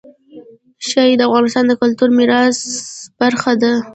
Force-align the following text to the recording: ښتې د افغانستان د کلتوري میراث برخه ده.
ښتې 0.87 1.13
د 1.17 1.21
افغانستان 1.27 1.63
د 1.67 1.73
کلتوري 1.81 2.13
میراث 2.17 2.57
برخه 3.19 3.53
ده. 3.61 3.73